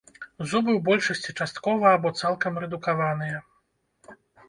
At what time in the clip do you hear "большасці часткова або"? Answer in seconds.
0.87-2.15